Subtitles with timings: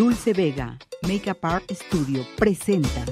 [0.00, 3.02] Dulce Vega, Makeup Art Studio, presenta.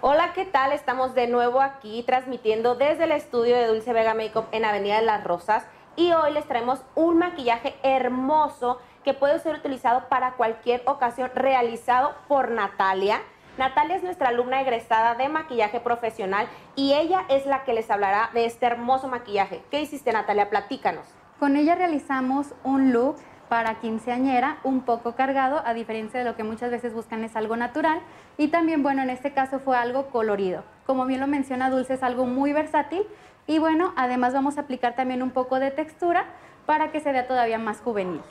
[0.00, 0.72] Hola, ¿qué tal?
[0.72, 5.06] Estamos de nuevo aquí transmitiendo desde el estudio de Dulce Vega Makeup en Avenida de
[5.06, 5.64] las Rosas
[5.94, 12.16] y hoy les traemos un maquillaje hermoso que puede ser utilizado para cualquier ocasión realizado
[12.26, 13.22] por Natalia.
[13.58, 18.30] Natalia es nuestra alumna egresada de maquillaje profesional y ella es la que les hablará
[18.34, 19.62] de este hermoso maquillaje.
[19.70, 20.50] ¿Qué hiciste Natalia?
[20.50, 21.06] Platícanos.
[21.38, 23.16] Con ella realizamos un look
[23.52, 27.54] para quinceañera un poco cargado, a diferencia de lo que muchas veces buscan es algo
[27.54, 28.00] natural.
[28.38, 30.64] Y también, bueno, en este caso fue algo colorido.
[30.86, 33.02] Como bien lo menciona Dulce, es algo muy versátil.
[33.46, 36.24] Y bueno, además vamos a aplicar también un poco de textura
[36.64, 38.22] para que se vea todavía más juvenil.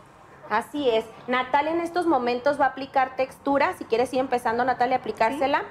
[0.50, 1.06] Así es.
[1.28, 3.74] Natalia en estos momentos va a aplicar textura.
[3.74, 5.62] Si quieres ir empezando, Natalia, a aplicársela.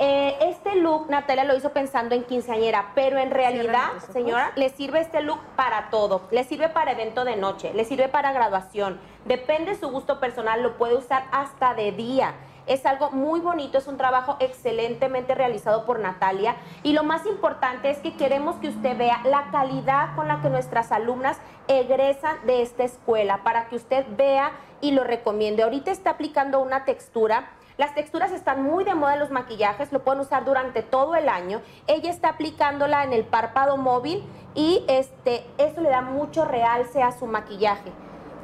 [0.00, 5.00] Eh, este look Natalia lo hizo pensando en quinceañera, pero en realidad, señora, le sirve
[5.00, 6.22] este look para todo.
[6.30, 9.00] Le sirve para evento de noche, le sirve para graduación.
[9.24, 12.34] Depende de su gusto personal, lo puede usar hasta de día.
[12.68, 17.90] Es algo muy bonito, es un trabajo excelentemente realizado por Natalia y lo más importante
[17.90, 22.62] es que queremos que usted vea la calidad con la que nuestras alumnas egresan de
[22.62, 25.62] esta escuela para que usted vea y lo recomiende.
[25.62, 30.02] Ahorita está aplicando una textura las texturas están muy de moda en los maquillajes, lo
[30.02, 31.62] pueden usar durante todo el año.
[31.86, 34.24] Ella está aplicándola en el párpado móvil
[34.56, 37.92] y este, eso le da mucho realce a su maquillaje.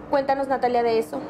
[0.08, 1.20] Cuéntanos, Natalia, de eso.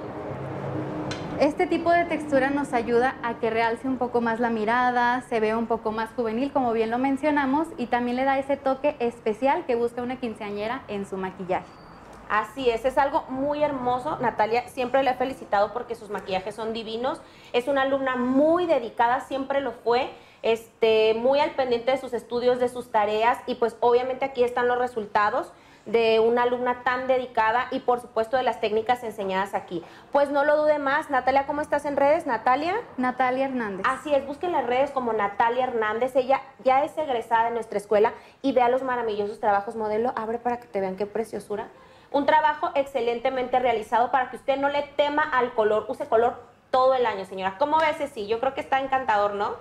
[1.41, 5.41] Este tipo de textura nos ayuda a que realce un poco más la mirada, se
[5.41, 8.97] vea un poco más juvenil, como bien lo mencionamos, y también le da ese toque
[8.99, 11.84] especial que busca una quinceañera en su maquillaje.
[12.29, 14.19] Así es, es algo muy hermoso.
[14.21, 17.21] Natalia siempre le he felicitado porque sus maquillajes son divinos.
[17.53, 20.11] Es una alumna muy dedicada, siempre lo fue.
[20.43, 24.69] Este, muy al pendiente de sus estudios, de sus tareas y pues obviamente aquí están
[24.69, 25.53] los resultados
[25.87, 29.83] de una alumna tan dedicada y por supuesto de las técnicas enseñadas aquí.
[30.13, 31.11] Pues no lo dude más.
[31.11, 32.27] Natalia, ¿cómo estás en redes?
[32.27, 32.75] Natalia.
[32.97, 33.87] Natalia Hernández.
[33.89, 36.17] Así es, busquen las redes como Natalia Hernández.
[36.17, 40.13] Ella ya es egresada de nuestra escuela y vea los maravillosos trabajos modelo.
[40.17, 41.69] Abre para que te vean qué preciosura.
[42.15, 46.95] Un trabajo excelentemente realizado para que usted no le tema al color, use color todo
[46.95, 47.59] el año, señora.
[47.59, 48.09] ¿Cómo ves?
[48.15, 49.57] Sí, yo creo que está encantador, ¿no?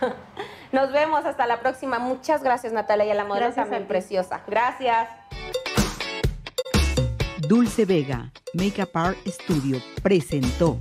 [0.72, 2.00] Nos vemos hasta la próxima.
[2.00, 4.40] Muchas gracias, Natalia, y a la modelo también preciosa.
[4.48, 5.10] Gracias.
[7.38, 10.76] Dulce Vega, Makeup Art Studio, presentó.